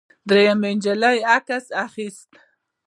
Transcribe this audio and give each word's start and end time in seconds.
درېیمې 0.29 0.71
نجلۍ 0.77 1.17
عکس 1.35 1.65
اخیست. 1.85 2.29